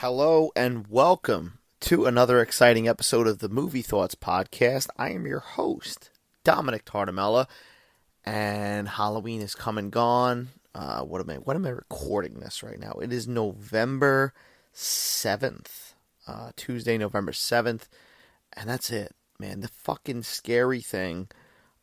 [0.00, 4.88] Hello and welcome to another exciting episode of the Movie Thoughts podcast.
[4.96, 6.08] I am your host,
[6.42, 7.46] Dominick Tartamella,
[8.24, 10.48] and Halloween is come and gone.
[10.74, 11.34] Uh, what am I?
[11.34, 12.92] What am I recording this right now?
[12.92, 14.32] It is November
[14.72, 15.92] seventh,
[16.26, 17.86] uh, Tuesday, November seventh,
[18.54, 19.60] and that's it, man.
[19.60, 21.28] The fucking scary thing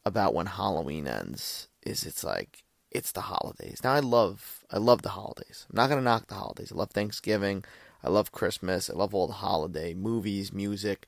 [0.07, 3.81] about when Halloween ends is it's like it's the holidays.
[3.83, 5.67] Now I love I love the holidays.
[5.69, 6.71] I'm not gonna knock the holidays.
[6.71, 7.63] I love Thanksgiving.
[8.03, 8.89] I love Christmas.
[8.89, 11.07] I love all the holiday movies, music.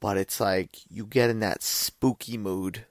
[0.00, 2.86] But it's like you get in that spooky mood.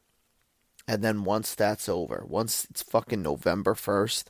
[0.88, 4.26] And then once that's over, once it's fucking November 1st,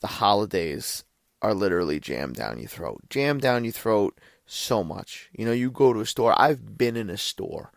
[0.00, 1.04] the holidays
[1.40, 3.02] are literally jammed down your throat.
[3.10, 5.28] Jammed down your throat so much.
[5.32, 6.34] You know, you go to a store.
[6.40, 7.72] I've been in a store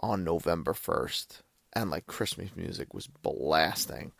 [0.00, 4.12] on November 1st and like Christmas music was blasting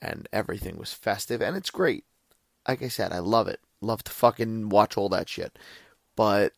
[0.00, 2.04] and everything was festive and it's great.
[2.66, 3.60] Like I said, I love it.
[3.82, 5.58] Love to fucking watch all that shit.
[6.16, 6.52] But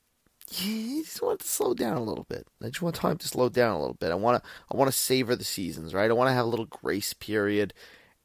[0.51, 2.47] I just want to slow down a little bit.
[2.63, 4.11] I just want time to slow down a little bit.
[4.11, 6.11] I want to I want to savor the seasons, right?
[6.11, 7.73] I want to have a little grace period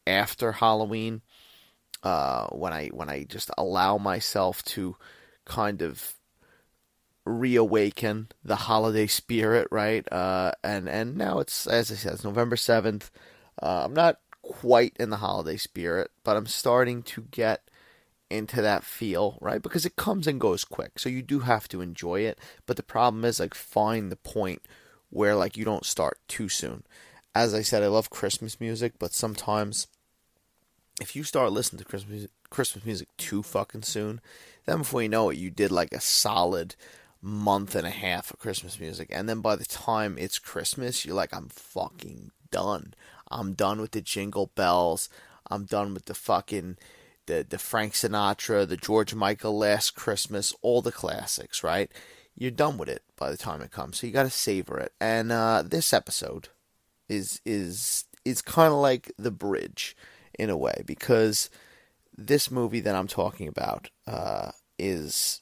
[0.06, 1.22] after Halloween
[2.04, 4.96] uh, when I when I just allow myself to
[5.46, 6.16] kind of
[7.26, 10.12] reawaken the holiday spirit, right?
[10.12, 13.12] Uh, and and now it's as I said, it's November seventh.
[13.62, 17.69] Uh, I'm not quite in the holiday spirit, but I'm starting to get
[18.30, 19.62] into that feel, right?
[19.62, 21.00] Because it comes and goes quick.
[21.00, 22.40] So you do have to enjoy it.
[22.66, 24.62] But the problem is like find the point
[25.10, 26.84] where like you don't start too soon.
[27.36, 29.88] As I said, I love Christmas music, but sometimes
[31.02, 34.22] if you start listening to Christmas Christmas music too fucking soon,
[34.66, 36.76] then before you know it, you did like a solid
[37.22, 39.10] month and a half of Christmas music.
[39.12, 42.94] And then by the time it's Christmas, you're like, I'm fucking done.
[43.30, 45.10] I'm done with the jingle bells.
[45.50, 46.78] I'm done with the fucking
[47.30, 51.90] the the Frank Sinatra, the George Michael Last Christmas, all the classics, right?
[52.36, 54.00] You're done with it by the time it comes.
[54.00, 54.94] So you got to savor it.
[55.00, 56.50] And uh, this episode
[57.08, 59.96] is is is kind of like the bridge
[60.38, 61.50] in a way because
[62.18, 65.42] this movie that I'm talking about uh, is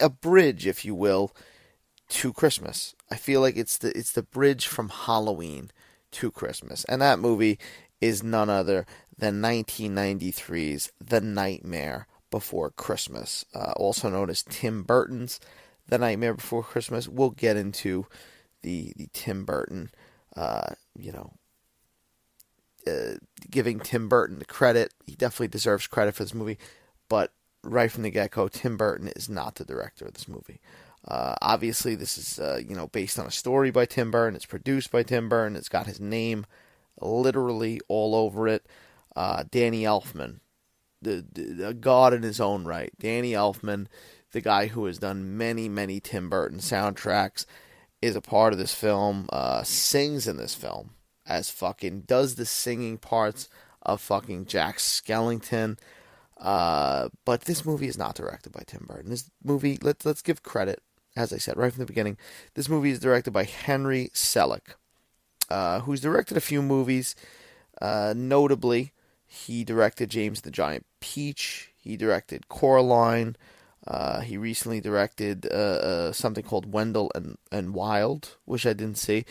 [0.00, 1.32] a bridge, if you will,
[2.08, 2.94] to Christmas.
[3.10, 5.70] I feel like it's the it's the bridge from Halloween
[6.12, 7.58] to Christmas, and that movie
[8.00, 8.86] is none other
[9.20, 15.40] than 1993's The Nightmare Before Christmas, uh, also known as Tim Burton's
[15.88, 17.06] The Nightmare Before Christmas.
[17.06, 18.06] We'll get into
[18.62, 19.90] the the Tim Burton,
[20.36, 21.32] uh, you know,
[22.86, 23.16] uh,
[23.50, 24.92] giving Tim Burton the credit.
[25.06, 26.58] He definitely deserves credit for this movie,
[27.08, 27.32] but
[27.62, 30.60] right from the get go, Tim Burton is not the director of this movie.
[31.06, 34.36] Uh, obviously, this is uh, you know based on a story by Tim Burton.
[34.36, 35.56] It's produced by Tim Burton.
[35.56, 36.46] It's got his name
[37.00, 38.66] literally all over it.
[39.16, 40.40] Uh, Danny Elfman,
[41.02, 42.92] the, the, the god in his own right.
[42.98, 43.86] Danny Elfman,
[44.32, 47.44] the guy who has done many many Tim Burton soundtracks,
[48.00, 49.28] is a part of this film.
[49.32, 50.90] Uh, sings in this film
[51.26, 53.48] as fucking does the singing parts
[53.82, 55.78] of fucking Jack Skellington.
[56.38, 59.10] Uh, but this movie is not directed by Tim Burton.
[59.10, 60.82] This movie, let's let's give credit,
[61.14, 62.16] as I said right from the beginning.
[62.54, 64.74] This movie is directed by Henry Selick,
[65.50, 67.14] uh, who's directed a few movies.
[67.80, 68.92] Uh, notably,
[69.32, 71.70] he directed James the Giant Peach.
[71.76, 73.36] He directed Coraline.
[73.86, 78.98] Uh, he recently directed uh, uh, something called Wendell and, and Wild, which I didn't
[78.98, 79.24] see,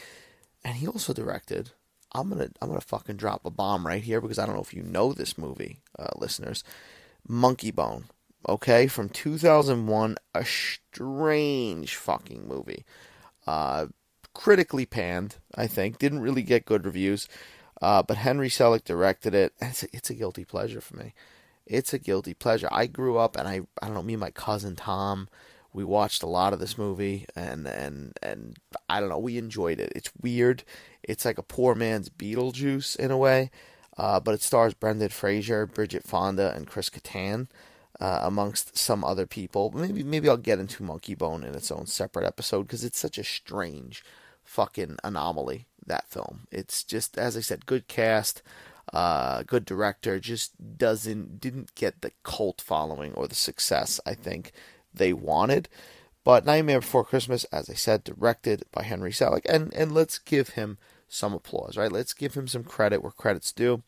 [0.63, 1.71] and he also directed.
[2.13, 4.73] I'm gonna I'm gonna fucking drop a bomb right here because I don't know if
[4.73, 6.63] you know this movie, uh, listeners.
[7.29, 8.05] Monkeybone,
[8.47, 12.85] okay, from 2001, a strange fucking movie.
[13.45, 13.87] Uh,
[14.33, 15.99] critically panned, I think.
[15.99, 17.27] Didn't really get good reviews.
[17.81, 19.53] Uh, but Henry Selick directed it.
[19.59, 21.13] And it's a, it's a guilty pleasure for me.
[21.65, 22.67] It's a guilty pleasure.
[22.71, 25.29] I grew up, and I I don't know me and my cousin Tom,
[25.71, 28.57] we watched a lot of this movie, and and and
[28.89, 29.93] I don't know, we enjoyed it.
[29.95, 30.63] It's weird.
[31.03, 33.51] It's like a poor man's Beetlejuice in a way,
[33.97, 37.47] uh, but it stars Brendan Fraser, Bridget Fonda, and Chris Kattan.
[37.99, 42.25] Uh, amongst some other people, maybe maybe I'll get into Monkeybone in its own separate
[42.25, 44.05] episode because it's such a strange
[44.41, 46.47] fucking anomaly that film.
[46.51, 48.41] It's just as I said, good cast,
[48.93, 54.53] uh, good director, just doesn't didn't get the cult following or the success I think
[54.93, 55.69] they wanted.
[56.23, 60.49] But Nightmare Before Christmas, as I said, directed by Henry Selick, and and let's give
[60.49, 60.77] him
[61.07, 61.91] some applause, right?
[61.91, 63.83] Let's give him some credit where credit's due.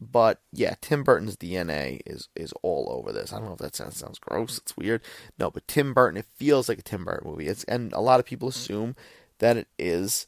[0.00, 3.32] But yeah, Tim Burton's DNA is is all over this.
[3.32, 4.58] I don't know if that sounds sounds gross.
[4.58, 5.02] It's weird.
[5.38, 7.48] No, but Tim Burton, it feels like a Tim Burton movie.
[7.48, 8.94] It's and a lot of people assume
[9.38, 10.26] that it is.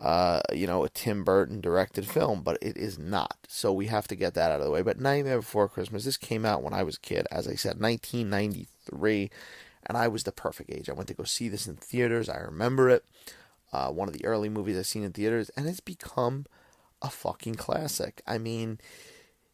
[0.00, 3.36] Uh, you know, a Tim Burton directed film, but it is not.
[3.48, 4.82] So we have to get that out of the way.
[4.82, 7.80] But Nightmare Before Christmas, this came out when I was a kid, as I said,
[7.80, 9.30] 1993,
[9.86, 10.88] and I was the perfect age.
[10.88, 12.28] I went to go see this in theaters.
[12.30, 13.04] I remember it.
[13.72, 16.46] Uh, one of the early movies I've seen in theaters, and it's become
[17.02, 18.22] a fucking classic.
[18.26, 18.78] I mean,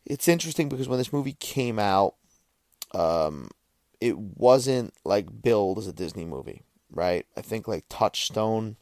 [0.05, 2.15] it's interesting because when this movie came out,
[2.95, 3.51] um,
[4.01, 7.27] it wasn't like billed as a Disney movie, right?
[7.37, 8.77] I think like Touchstone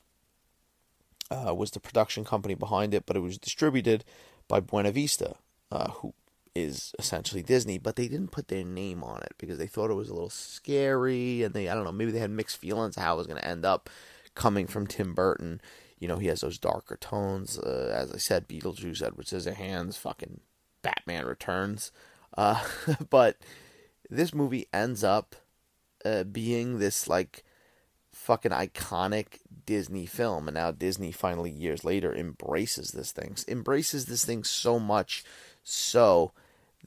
[1.31, 4.05] uh, was the production company behind it, but it was distributed
[4.49, 5.37] by Buena Vista,
[5.71, 6.15] uh, who
[6.55, 9.95] is essentially Disney, but they didn't put their name on it because they thought it
[9.95, 13.15] was a little scary, and they I don't know maybe they had mixed feelings how
[13.15, 13.91] it was going to end up
[14.35, 15.61] coming from Tim Burton.
[15.99, 17.59] You know, he has those darker tones.
[17.59, 20.41] Uh, as I said, Beetlejuice, Edward Scissorhands, fucking
[20.83, 21.93] Batman Returns.
[22.37, 22.63] Uh,
[23.11, 23.39] but
[24.11, 25.35] this movie ends up
[26.05, 27.45] uh, being this like
[28.25, 34.25] fucking iconic Disney film, and now Disney finally years later embraces this thing, embraces this
[34.25, 35.25] thing so much
[35.63, 36.33] so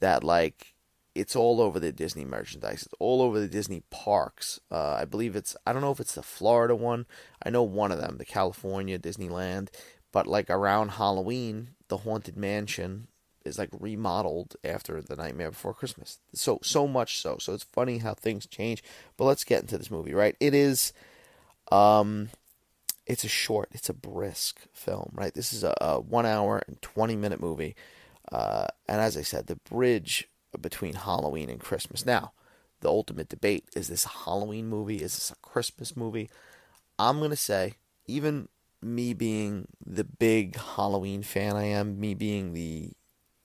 [0.00, 0.74] that like
[1.14, 2.82] it's all over the Disney merchandise.
[2.82, 4.58] It's all over the Disney parks.
[4.70, 7.06] Uh, I believe it's I don't know if it's the Florida one.
[7.42, 9.68] I know one of them, the California Disneyland.
[10.10, 13.08] But like around Halloween, the Haunted Mansion
[13.44, 16.18] is like remodeled after the Nightmare Before Christmas.
[16.34, 17.38] So so much so.
[17.38, 18.82] So it's funny how things change.
[19.16, 20.36] But let's get into this movie, right?
[20.40, 20.92] It is
[21.72, 22.30] um
[23.08, 25.32] it's a short, it's a brisk film, right?
[25.32, 27.74] This is a, a one hour and 20 minute movie.
[28.30, 30.28] Uh, and as I said, the bridge
[30.60, 32.04] between Halloween and Christmas.
[32.04, 32.32] Now,
[32.80, 34.96] the ultimate debate is this a Halloween movie?
[34.96, 36.28] Is this a Christmas movie?
[36.98, 37.74] I'm going to say,
[38.06, 38.48] even
[38.82, 42.92] me being the big Halloween fan I am, me being the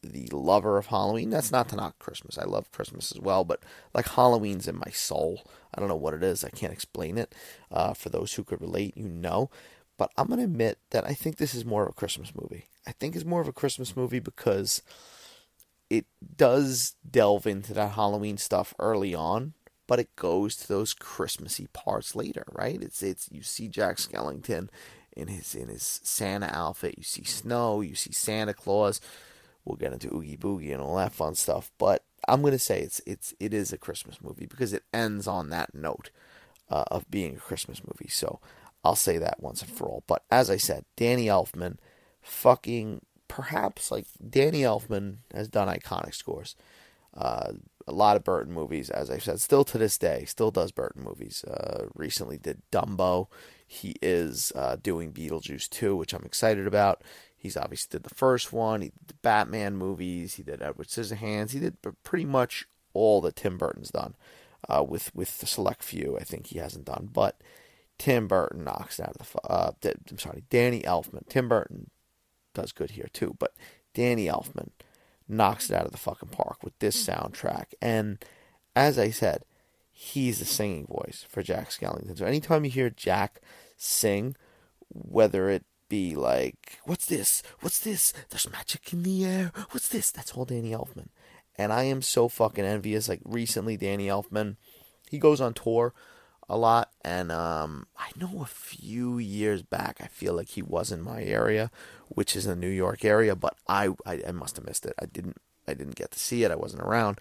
[0.04, 1.30] the lover of Halloween.
[1.30, 2.38] That's not to knock Christmas.
[2.38, 3.62] I love Christmas as well, but
[3.94, 5.48] like Halloween's in my soul.
[5.74, 6.44] I don't know what it is.
[6.44, 7.34] I can't explain it.
[7.72, 9.50] Uh, for those who could relate, you know.
[9.98, 12.68] But I'm gonna admit that I think this is more of a Christmas movie.
[12.86, 14.82] I think it's more of a Christmas movie because
[15.90, 19.54] it does delve into that Halloween stuff early on,
[19.88, 22.82] but it goes to those Christmassy parts later, right?
[22.82, 24.70] It's it's you see Jack Skellington
[25.16, 29.00] in his in his Santa outfit, you see snow, you see Santa Claus
[29.66, 31.72] we'll get into Oogie Boogie and all that fun stuff.
[31.78, 35.50] But I'm gonna say it's it's it is a Christmas movie because it ends on
[35.50, 36.10] that note
[36.70, 38.10] uh, of being a Christmas movie.
[38.10, 38.40] So
[38.84, 40.04] I'll say that once and for all.
[40.08, 41.78] But as I said, Danny Elfman,
[42.22, 46.56] fucking perhaps like Danny Elfman has done iconic scores.
[47.16, 47.54] Uh,
[47.88, 51.04] a lot of Burton movies, as I said, still to this day, still does Burton
[51.04, 51.44] movies.
[51.44, 53.28] Uh, recently did Dumbo.
[53.68, 57.04] He is uh, doing Beetlejuice 2, which I'm excited about.
[57.44, 58.82] He's obviously did the first one.
[58.82, 60.36] He did the Batman movies.
[60.36, 61.52] He did Edward Scissorhands.
[61.52, 64.16] He did pretty much all that Tim Burton's done,
[64.70, 67.10] uh, with with the select few I think he hasn't done.
[67.12, 67.42] But
[67.98, 69.52] Tim Burton knocks it out of the.
[69.52, 69.72] Uh,
[70.10, 71.28] I'm sorry, Danny Elfman.
[71.28, 71.90] Tim Burton
[72.54, 73.54] does good here too, but
[73.94, 74.70] Danny Elfman
[75.28, 77.74] knocks it out of the fucking park with this soundtrack.
[77.82, 78.24] And
[78.74, 79.44] as I said,
[79.92, 82.18] he's the singing voice for Jack Skellington.
[82.18, 83.42] So anytime you hear Jack
[83.76, 84.38] sing,
[84.88, 87.44] whether it be like, what's this?
[87.60, 88.14] What's this?
[88.30, 89.52] There's magic in the air.
[89.70, 90.10] What's this?
[90.10, 91.10] That's all Danny Elfman.
[91.56, 93.08] And I am so fucking envious.
[93.08, 94.56] Like recently, Danny Elfman,
[95.12, 95.94] he goes on tour
[96.50, 100.92] a lot, and um, I know a few years back, I feel like he was
[100.92, 101.70] in my area,
[102.10, 104.96] which is the New York area, but I, I, I must have missed it.
[105.00, 105.38] I didn't
[105.68, 106.52] I didn't get to see it.
[106.52, 107.20] I wasn't around.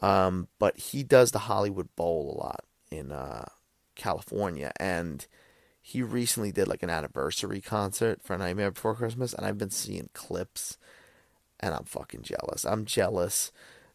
[0.00, 3.46] Um, but he does the Hollywood Bowl a lot in uh,
[3.96, 5.26] California, and
[5.86, 10.08] he recently did like an anniversary concert for Nightmare Before Christmas, and I've been seeing
[10.14, 10.78] clips,
[11.60, 12.64] and I'm fucking jealous.
[12.64, 13.52] I'm jealous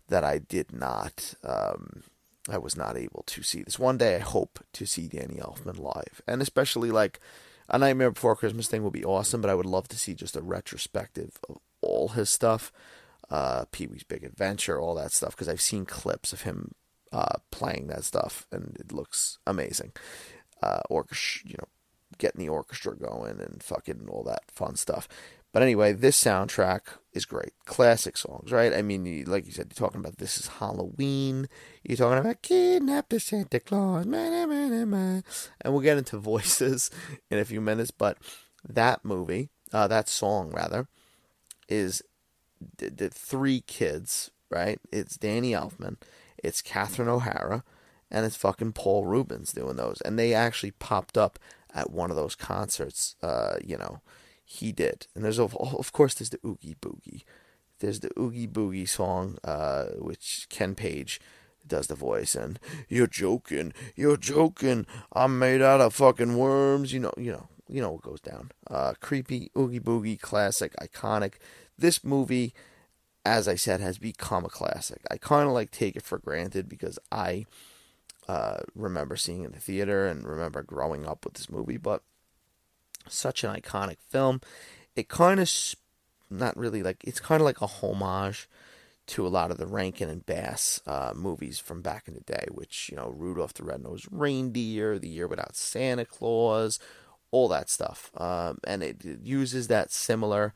[0.07, 2.03] that I did not, um,
[2.47, 3.79] I was not able to see this.
[3.79, 7.19] One day I hope to see Danny Elfman live, and especially like
[7.67, 10.37] a Nightmare Before Christmas thing would be awesome, but I would love to see just
[10.37, 12.71] a retrospective of all his stuff,
[13.31, 16.75] uh, Pee Wee's Big Adventure, all that stuff, because I've seen clips of him
[17.11, 19.93] uh, playing that stuff, and it looks amazing.
[20.61, 21.67] Uh, orchestra, you know,
[22.19, 25.07] getting the orchestra going and fucking all that fun stuff.
[25.51, 27.53] But anyway, this soundtrack is great.
[27.65, 28.71] Classic songs, right?
[28.71, 31.49] I mean, like you said, you're talking about this is Halloween.
[31.83, 34.05] You're talking about kidnapped to Santa Claus.
[34.05, 35.23] And
[35.65, 36.91] we'll get into voices
[37.31, 37.89] in a few minutes.
[37.89, 38.19] But
[38.67, 40.87] that movie, uh, that song rather,
[41.67, 42.03] is
[42.77, 44.79] the, the three kids, right?
[44.91, 45.97] It's Danny Elfman,
[46.37, 47.63] it's Catherine O'Hara,
[48.11, 49.99] and it's fucking Paul Reubens doing those.
[50.01, 51.39] And they actually popped up
[51.73, 53.15] at one of those concerts.
[53.21, 54.01] Uh, you know,
[54.43, 55.07] he did.
[55.15, 57.23] And there's of of course there's the Oogie Boogie.
[57.79, 61.21] There's the Oogie Boogie song, uh, which Ken Page
[61.65, 62.59] does the voice, and
[62.89, 64.85] you're joking, you're joking.
[65.13, 66.91] I'm made out of fucking worms.
[66.91, 68.51] You know, you know you know what goes down.
[68.69, 71.35] Uh, creepy, oogie boogie, classic, iconic.
[71.77, 72.53] This movie,
[73.23, 75.01] as I said, has become a classic.
[75.09, 77.45] I kind of like take it for granted because I
[78.29, 82.03] uh, remember seeing in the theater and remember growing up with this movie, but
[83.07, 84.39] such an iconic film.
[84.95, 85.51] It kind of,
[86.29, 88.47] not really like, it's kind of like a homage
[89.07, 92.45] to a lot of the Rankin and Bass uh, movies from back in the day,
[92.51, 96.77] which, you know, Rudolph the Red-Nosed Reindeer, The Year Without Santa Claus,
[97.31, 98.11] all that stuff.
[98.15, 100.53] Um, and it, it, uses that similar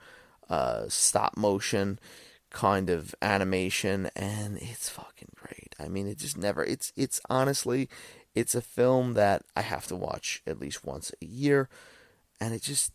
[0.47, 1.97] uh, stop motion
[2.51, 5.62] kind of animation, and it's fucking great.
[5.79, 7.89] I mean, it just never, it's, it's honestly,
[8.35, 11.69] it's a film that I have to watch at least once a year,
[12.39, 12.91] and it just,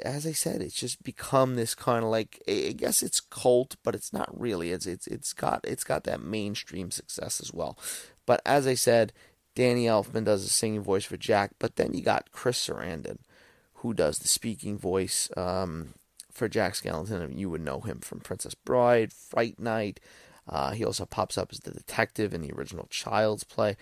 [0.00, 3.94] as I said, it's just become this kind of like I guess it's cult, but
[3.94, 4.72] it's not really.
[4.72, 7.78] It's it's it's got it's got that mainstream success as well.
[8.26, 9.12] But as I said,
[9.54, 13.18] Danny Elfman does the singing voice for Jack, but then you got Chris Sarandon,
[13.74, 15.94] who does the speaking voice um,
[16.30, 17.36] for Jack Skellington.
[17.38, 20.00] You would know him from Princess Bride, Fright Night.
[20.50, 23.76] Uh, he also pops up as the detective in the original Child's Play.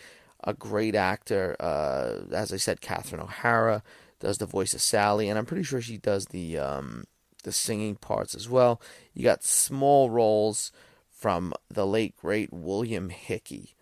[0.44, 3.82] A great actor, uh, as I said, Catherine O'Hara
[4.20, 7.04] does the voice of Sally, and I'm pretty sure she does the um,
[7.42, 8.80] the singing parts as well.
[9.14, 10.70] You got small roles
[11.10, 13.74] from the late great William Hickey,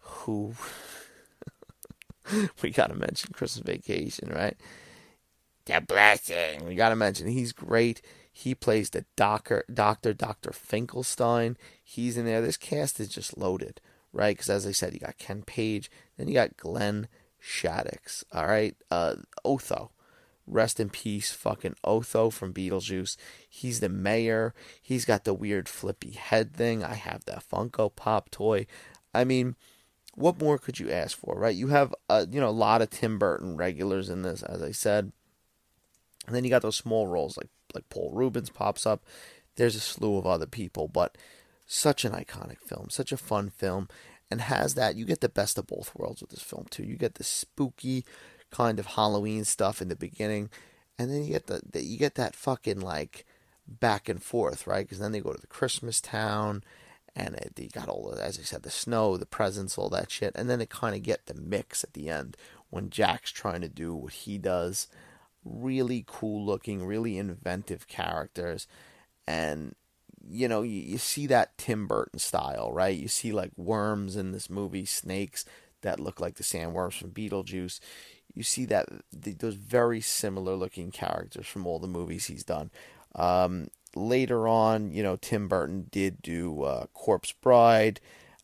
[0.00, 0.54] who
[2.62, 4.56] we gotta mention Christmas Vacation, right?
[5.64, 6.66] The blessing.
[6.66, 8.02] We gotta mention he's great.
[8.32, 11.56] He plays the doctor, Doctor Doctor Finkelstein.
[11.84, 12.40] He's in there.
[12.40, 13.80] This cast is just loaded,
[14.12, 14.34] right?
[14.34, 17.08] Because as I said, you got Ken Page, then you got Glenn
[17.42, 18.24] Shadix.
[18.32, 19.90] All right, uh, Otho.
[20.46, 23.16] Rest in peace, fucking Otho from Beetlejuice.
[23.48, 24.54] He's the mayor.
[24.80, 26.82] He's got the weird flippy head thing.
[26.82, 28.66] I have that Funko Pop toy.
[29.14, 29.54] I mean,
[30.14, 31.54] what more could you ask for, right?
[31.54, 34.72] You have a you know a lot of Tim Burton regulars in this, as I
[34.72, 35.12] said,
[36.26, 39.04] and then you got those small roles like like Paul Reubens pops up.
[39.56, 41.16] There's a slew of other people, but
[41.66, 43.88] such an iconic film, such a fun film,
[44.30, 44.96] and has that.
[44.96, 46.84] You get the best of both worlds with this film too.
[46.84, 48.04] You get the spooky
[48.50, 50.50] kind of Halloween stuff in the beginning,
[50.98, 53.26] and then you get the, the you get that fucking like
[53.66, 54.86] back and forth, right?
[54.86, 56.62] Because then they go to the Christmas town,
[57.14, 60.10] and it, you got all the, as I said, the snow, the presents, all that
[60.10, 62.36] shit, and then it kind of get the mix at the end
[62.70, 64.88] when Jack's trying to do what he does.
[65.44, 68.66] Really cool looking, really inventive characters,
[69.26, 69.74] and
[70.28, 72.96] you know, you, you see that Tim Burton style, right?
[72.96, 75.44] You see like worms in this movie, snakes
[75.82, 77.80] that look like the sandworms from Beetlejuice.
[78.34, 82.70] You see that those very similar looking characters from all the movies he's done.
[83.14, 88.00] Um, later on, you know, Tim Burton did do uh, Corpse Bride.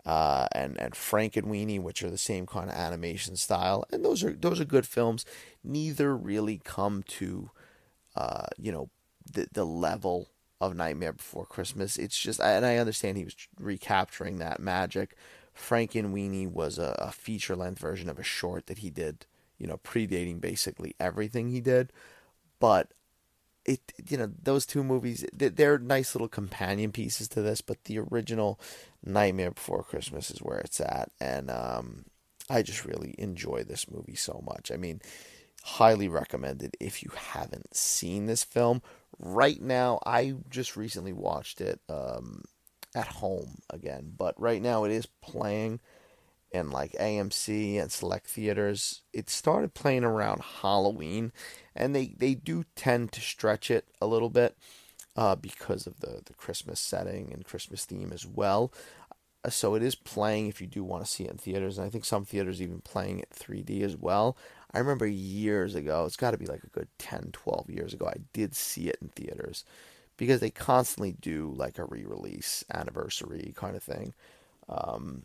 [0.07, 4.59] Uh, and Frankenweenie, which are the same kind of animation style, and those are those
[4.59, 5.27] are good films.
[5.63, 7.51] Neither really come to,
[8.17, 8.89] uh, you know,
[9.31, 11.97] the the level of Nightmare Before Christmas.
[11.97, 15.15] It's just, and I understand he was recapturing that magic.
[15.57, 19.27] Frankenweenie was a, a feature length version of a short that he did,
[19.59, 21.93] you know, predating basically everything he did.
[22.61, 22.93] But
[23.65, 27.61] it, you know, those two movies, they're nice little companion pieces to this.
[27.61, 28.59] But the original
[29.05, 32.05] Nightmare Before Christmas is where it's at, and um,
[32.51, 34.71] I just really enjoy this movie so much.
[34.73, 35.01] I mean,
[35.63, 38.81] highly recommended if you haven't seen this film
[39.19, 42.43] right now i just recently watched it um,
[42.95, 45.81] at home again but right now it is playing
[46.53, 51.33] in like amc and select theaters it started playing around halloween
[51.75, 54.57] and they, they do tend to stretch it a little bit
[55.19, 58.73] uh, because of the, the christmas setting and christmas theme as well
[59.45, 61.87] uh, so it is playing if you do want to see it in theaters and
[61.87, 64.37] i think some theaters even playing it 3d as well
[64.73, 68.07] I remember years ago, it's got to be like a good 10, 12 years ago,
[68.07, 69.65] I did see it in theaters
[70.17, 74.13] because they constantly do like a re release anniversary kind of thing.
[74.69, 75.25] Um,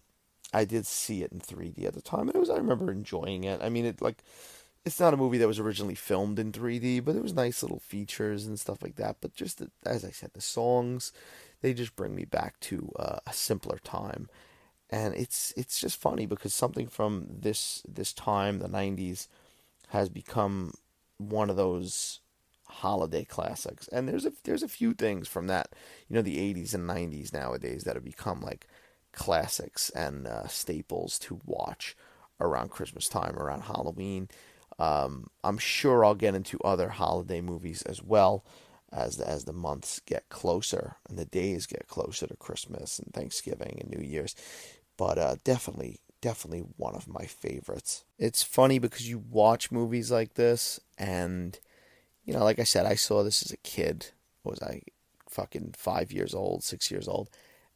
[0.53, 3.43] I did see it in 3D at the time, and it was I remember enjoying
[3.43, 3.61] it.
[3.61, 4.23] I mean, it like
[4.85, 7.79] it's not a movie that was originally filmed in 3D, but there was nice little
[7.79, 9.17] features and stuff like that.
[9.21, 11.11] But just the, as I said, the songs
[11.61, 14.29] they just bring me back to uh, a simpler time
[14.89, 19.27] and it's it's just funny because something from this this time, the '90s,
[19.89, 20.73] has become
[21.17, 22.19] one of those
[22.67, 23.87] holiday classics.
[23.89, 25.69] And there's a there's a few things from that,
[26.09, 28.67] you know, the '80s and '90s nowadays that have become like
[29.13, 31.95] classics and uh, staples to watch
[32.39, 34.27] around Christmas time, around Halloween.
[34.79, 38.43] Um, I'm sure I'll get into other holiday movies as well
[38.91, 43.13] as the, as the months get closer and the days get closer to Christmas and
[43.13, 44.35] Thanksgiving and New Year's
[44.97, 48.05] but uh, definitely, definitely one of my favorites.
[48.17, 51.59] It's funny because you watch movies like this and
[52.25, 54.07] you know, like I said, I saw this as a kid.
[54.43, 54.81] What was I
[55.27, 57.29] fucking five years old, six years old?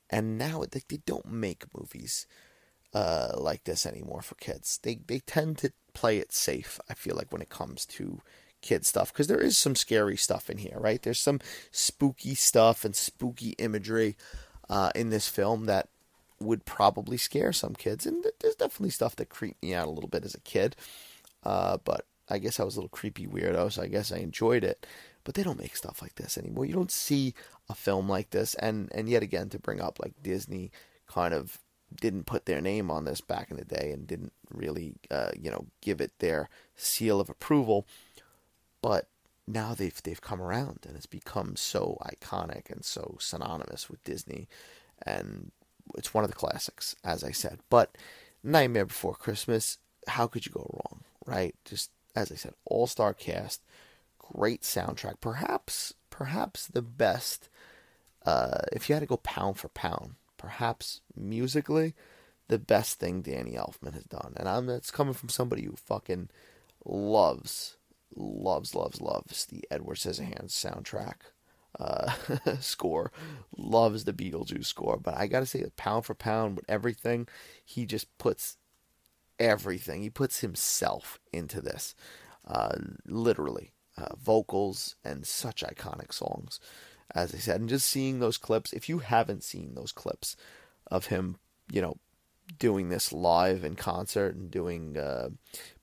[0.10, 2.28] And now they, they don't make movies
[2.94, 4.80] uh, like this anymore for kids.
[4.82, 6.80] They they tend to play it safe.
[6.88, 8.22] I feel like when it comes to
[8.62, 11.02] kid stuff because there is some scary stuff in here, right?
[11.02, 11.40] There's some
[11.72, 14.16] spooky stuff and spooky imagery
[14.70, 15.90] uh, in this film that
[16.40, 20.10] would probably scare some kids, and there's definitely stuff that creeped me out a little
[20.10, 20.76] bit as a kid.
[21.44, 24.64] Uh, but I guess I was a little creepy weirdo, so I guess I enjoyed
[24.64, 24.86] it.
[25.24, 26.66] But they don't make stuff like this anymore.
[26.66, 27.34] You don't see
[27.70, 30.72] a film like this, and and yet again to bring up like Disney
[31.08, 31.58] kind of
[31.94, 35.50] didn't put their name on this back in the day and didn't really uh, you
[35.50, 37.88] know give it their seal of approval.
[38.82, 39.08] But
[39.48, 44.48] now they've they've come around and it's become so iconic and so synonymous with Disney.
[45.06, 45.52] And
[45.98, 47.60] it's one of the classics as I said.
[47.70, 47.98] But
[48.44, 49.78] Nightmare Before Christmas
[50.08, 51.56] how could you go wrong right?
[51.66, 53.62] Just as I said all-star cast
[54.20, 57.50] great soundtrack perhaps perhaps the best
[58.26, 61.94] uh, if you had to go pound for pound perhaps musically,
[62.48, 64.34] the best thing Danny Elfman has done.
[64.38, 66.30] And I'm that's coming from somebody who fucking
[66.86, 67.78] loves,
[68.16, 71.32] loves, loves, loves the Edward Scissorhands soundtrack
[71.80, 72.12] uh,
[72.60, 73.12] score,
[73.58, 74.98] loves the Beetlejuice score.
[74.98, 77.28] But I gotta say, pound for pound with everything,
[77.64, 78.58] he just puts
[79.40, 80.02] everything.
[80.02, 81.96] He puts himself into this,
[82.48, 82.76] uh,
[83.06, 86.60] literally, uh, vocals and such iconic songs
[87.16, 88.74] as I said, and just seeing those clips.
[88.74, 90.36] If you haven't seen those clips
[90.88, 91.38] of him,
[91.72, 91.98] you know,
[92.60, 95.30] doing this live in concert and doing, uh,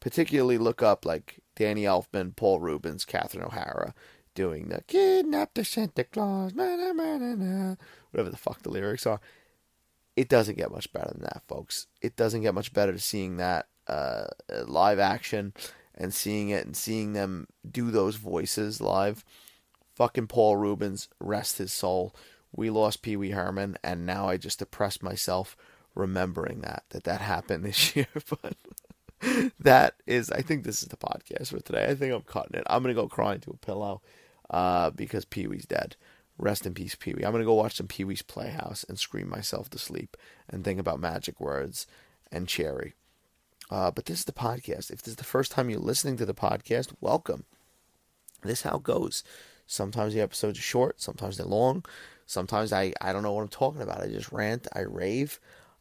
[0.00, 3.94] particularly look up like Danny Elfman, Paul Reubens, Catherine O'Hara
[4.34, 9.20] doing the "Kidnap the Santa Claus," whatever the fuck the lyrics are.
[10.16, 11.86] It doesn't get much better than that, folks.
[12.00, 14.26] It doesn't get much better to seeing that uh,
[14.66, 15.52] live action
[15.94, 19.24] and seeing it and seeing them do those voices live
[19.94, 22.14] fucking Paul Reubens, rest his soul.
[22.52, 25.56] We lost Pee Wee Herman, and now I just depressed myself
[25.94, 28.06] remembering that that that happened this year.
[28.28, 28.54] but
[29.58, 31.86] that is, I think this is the podcast for today.
[31.86, 32.66] I think I'm cutting it.
[32.68, 34.02] I'm gonna go cry into a pillow
[34.50, 35.96] uh, because Pee Wee's dead.
[36.36, 37.24] Rest in peace, Pee Wee.
[37.24, 40.16] I'm gonna go watch some Pee Wee's Playhouse and scream myself to sleep
[40.48, 41.86] and think about magic words
[42.30, 42.94] and cherry.
[43.70, 44.90] Uh, but this is the podcast.
[44.90, 47.44] If this is the first time you're listening to the podcast, welcome.
[48.42, 49.22] This is how it goes.
[49.66, 51.84] Sometimes the episodes are short, sometimes they're long.
[52.26, 54.00] Sometimes I, I don't know what I'm talking about.
[54.02, 55.38] I just rant, I rave.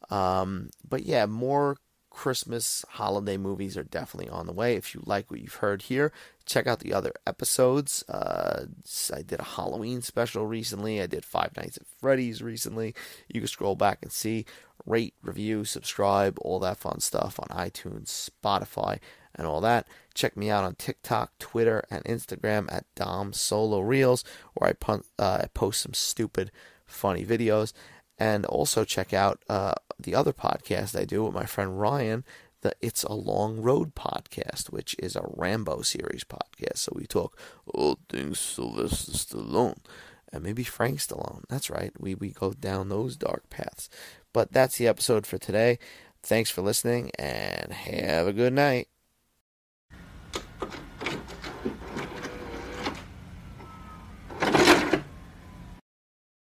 [0.10, 1.78] Um, but yeah, more
[2.13, 4.76] Christmas holiday movies are definitely on the way.
[4.76, 6.13] If you like what you've heard here,
[6.45, 8.04] check out the other episodes.
[8.08, 8.67] Uh,
[9.12, 11.02] I did a Halloween special recently.
[11.02, 12.93] I did Five Nights at Freddy's recently.
[13.28, 14.45] You can scroll back and see,
[14.86, 18.99] rate, review, subscribe, all that fun stuff on iTunes, Spotify,
[19.34, 19.88] and all that.
[20.13, 24.23] Check me out on TikTok, Twitter, and Instagram at Dom Solo Reels,
[24.54, 26.52] where I, pun- uh, I post some stupid,
[26.86, 27.73] funny videos.
[28.17, 32.23] And also check out uh, the other podcast I do with my friend Ryan,
[32.62, 36.78] the It's a Long Road podcast, which is a Rambo series podcast.
[36.78, 39.80] So we talk all things Sylvester Stallone
[40.32, 41.43] and maybe Frank Stallone.
[41.49, 41.91] That's right.
[41.99, 43.89] We we go down those dark paths.
[44.34, 45.78] But that's the episode for today.
[46.23, 48.88] Thanks for listening and have a good night.